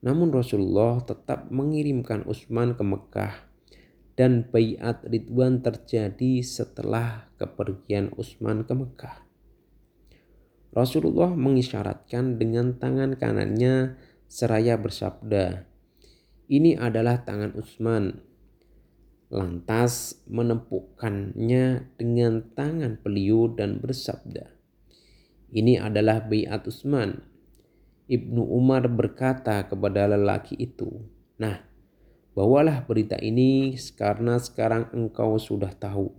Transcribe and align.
Namun 0.00 0.32
Rasulullah 0.32 1.04
tetap 1.04 1.52
mengirimkan 1.52 2.24
Utsman 2.24 2.72
ke 2.72 2.80
Mekah 2.80 3.34
dan 4.16 4.48
bayat 4.48 5.04
Ridwan 5.04 5.60
terjadi 5.60 6.40
setelah 6.40 7.28
kepergian 7.36 8.12
Utsman 8.16 8.64
ke 8.64 8.72
Mekah. 8.72 9.16
Rasulullah 10.70 11.32
mengisyaratkan 11.32 12.36
dengan 12.40 12.76
tangan 12.78 13.16
kanannya 13.18 14.00
seraya 14.30 14.78
bersabda, 14.80 15.66
"Ini 16.48 16.78
adalah 16.78 17.26
tangan 17.26 17.56
Utsman." 17.58 18.22
Lantas 19.30 20.20
menempukkannya 20.26 21.94
dengan 21.98 22.50
tangan 22.54 22.98
beliau 23.02 23.50
dan 23.50 23.78
bersabda, 23.82 24.46
"Ini 25.54 25.82
adalah 25.82 26.22
bayat 26.26 26.66
Utsman." 26.66 27.29
Ibnu 28.10 28.42
Umar 28.42 28.90
berkata 28.90 29.62
kepada 29.70 30.10
lelaki 30.10 30.58
itu, 30.58 31.06
"Nah, 31.38 31.62
bawalah 32.34 32.82
berita 32.82 33.14
ini 33.22 33.78
karena 33.94 34.34
sekarang 34.42 34.90
engkau 34.90 35.38
sudah 35.38 35.70
tahu." 35.70 36.10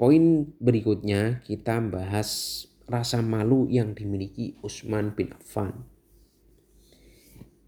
Poin 0.00 0.48
berikutnya 0.56 1.44
kita 1.44 1.78
bahas 1.84 2.64
rasa 2.88 3.20
malu 3.20 3.68
yang 3.68 3.92
dimiliki 3.92 4.56
Utsman 4.64 5.12
bin 5.12 5.36
Affan. 5.36 5.84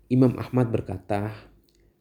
Imam 0.09 0.35
Ahmad 0.41 0.73
berkata, 0.73 1.37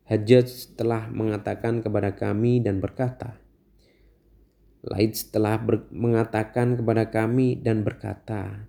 Hajjaj 0.09 0.79
telah 0.79 1.07
mengatakan 1.07 1.79
kepada 1.79 2.17
kami 2.17 2.59
dan 2.59 2.83
berkata, 2.83 3.42
Laid 4.83 5.15
telah 5.31 5.63
mengatakan 5.95 6.75
kepada 6.75 7.07
kami 7.07 7.55
dan 7.55 7.87
berkata, 7.87 8.67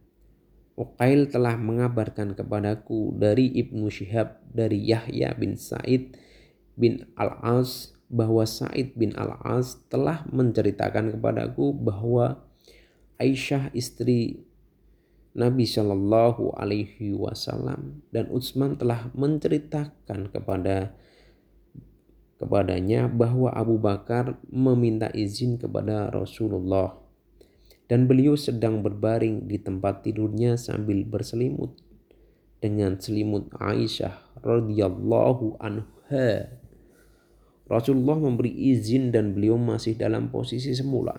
Uqail 0.74 1.30
telah 1.30 1.54
mengabarkan 1.54 2.34
kepadaku 2.34 3.14
dari 3.14 3.50
Ibnu 3.50 3.86
Syihab 3.90 4.42
dari 4.50 4.82
Yahya 4.82 5.34
bin 5.38 5.54
Said 5.54 6.18
bin 6.74 7.06
Al-As 7.14 7.94
bahwa 8.10 8.42
Said 8.42 8.94
bin 8.98 9.14
Al-As 9.14 9.82
telah 9.86 10.26
menceritakan 10.30 11.14
kepadaku 11.14 11.70
bahwa 11.74 12.42
Aisyah 13.22 13.70
istri 13.74 14.42
Nabi 15.34 15.66
Shallallahu 15.66 16.54
Alaihi 16.58 17.14
Wasallam 17.14 18.06
dan 18.14 18.30
Utsman 18.30 18.78
telah 18.78 19.10
menceritakan 19.14 20.30
kepada 20.30 20.94
kepadanya 22.44 23.08
bahwa 23.08 23.48
Abu 23.48 23.80
Bakar 23.80 24.36
meminta 24.52 25.08
izin 25.16 25.56
kepada 25.56 26.12
Rasulullah 26.12 26.92
dan 27.88 28.04
beliau 28.04 28.36
sedang 28.36 28.84
berbaring 28.84 29.48
di 29.48 29.56
tempat 29.56 30.04
tidurnya 30.04 30.60
sambil 30.60 31.00
berselimut 31.08 31.72
dengan 32.60 33.00
selimut 33.00 33.48
Aisyah 33.56 34.44
radhiyallahu 34.44 35.56
anha. 35.56 36.60
Rasulullah 37.64 38.20
memberi 38.20 38.52
izin 38.76 39.08
dan 39.08 39.32
beliau 39.32 39.56
masih 39.56 39.96
dalam 39.96 40.28
posisi 40.28 40.76
semula. 40.76 41.16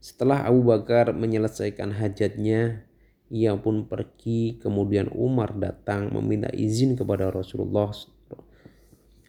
Setelah 0.00 0.44
Abu 0.48 0.68
Bakar 0.68 1.16
menyelesaikan 1.16 1.96
hajatnya, 1.96 2.84
ia 3.32 3.52
pun 3.56 3.88
pergi. 3.88 4.60
Kemudian 4.60 5.08
Umar 5.12 5.56
datang 5.56 6.12
meminta 6.12 6.52
izin 6.52 6.96
kepada 6.96 7.32
Rasulullah 7.32 7.92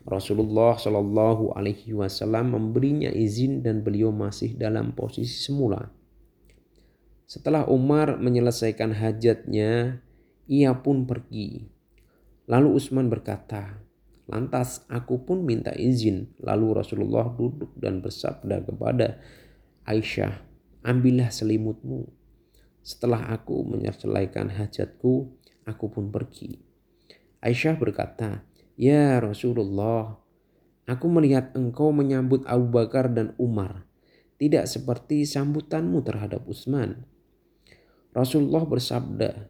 Rasulullah 0.05 0.77
Shallallahu 0.77 1.53
Alaihi 1.53 1.93
Wasallam 1.93 2.57
memberinya 2.57 3.13
izin 3.13 3.61
dan 3.61 3.85
beliau 3.85 4.09
masih 4.09 4.57
dalam 4.57 4.97
posisi 4.97 5.45
semula. 5.45 5.93
Setelah 7.29 7.69
Umar 7.69 8.19
menyelesaikan 8.19 8.91
hajatnya, 8.91 10.03
ia 10.49 10.71
pun 10.75 11.07
pergi. 11.07 11.69
Lalu 12.49 12.75
Utsman 12.75 13.07
berkata, 13.07 13.79
Lantas 14.31 14.87
aku 14.87 15.27
pun 15.27 15.43
minta 15.43 15.75
izin. 15.75 16.31
Lalu 16.39 16.79
Rasulullah 16.79 17.27
duduk 17.35 17.75
dan 17.75 17.99
bersabda 17.99 18.63
kepada 18.63 19.19
Aisyah, 19.83 20.39
Ambillah 20.87 21.29
selimutmu. 21.29 22.07
Setelah 22.81 23.29
aku 23.29 23.61
menyelesaikan 23.67 24.55
hajatku, 24.55 25.35
aku 25.67 25.85
pun 25.91 26.09
pergi. 26.09 26.57
Aisyah 27.43 27.75
berkata, 27.77 28.41
Ya 28.79 29.19
Rasulullah, 29.19 30.19
aku 30.87 31.05
melihat 31.11 31.51
engkau 31.55 31.91
menyambut 31.91 32.47
Abu 32.47 32.71
Bakar 32.71 33.11
dan 33.11 33.35
Umar, 33.35 33.83
tidak 34.39 34.67
seperti 34.67 35.27
sambutanmu 35.27 36.01
terhadap 36.01 36.47
Utsman. 36.47 37.03
Rasulullah 38.11 38.67
bersabda, 38.67 39.47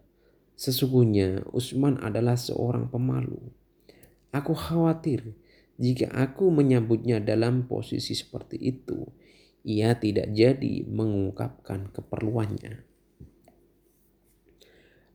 sesungguhnya 0.58 1.46
Utsman 1.54 1.98
adalah 2.02 2.38
seorang 2.38 2.90
pemalu. 2.90 3.42
Aku 4.32 4.54
khawatir 4.54 5.36
jika 5.82 6.14
aku 6.14 6.54
menyambutnya 6.54 7.18
dalam 7.18 7.66
posisi 7.66 8.14
seperti 8.14 8.54
itu, 8.62 9.02
ia 9.66 9.98
tidak 9.98 10.30
jadi 10.30 10.86
mengungkapkan 10.86 11.90
keperluannya. 11.90 12.86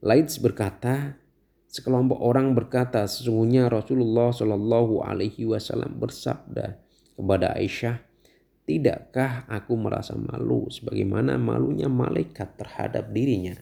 Laits 0.03 0.43
berkata, 0.43 1.19
Sekelompok 1.77 2.17
orang 2.25 2.57
berkata, 2.57 3.05
sesungguhnya 3.05 3.69
Rasulullah 3.69 4.33
Shallallahu 4.33 5.05
Alaihi 5.05 5.45
Wasallam 5.45 6.01
bersabda 6.01 6.81
kepada 7.13 7.53
Aisyah, 7.53 8.01
tidakkah 8.65 9.45
aku 9.45 9.77
merasa 9.77 10.17
malu 10.17 10.73
sebagaimana 10.73 11.37
malunya 11.37 11.85
malaikat 11.93 12.57
terhadap 12.57 13.13
dirinya? 13.13 13.53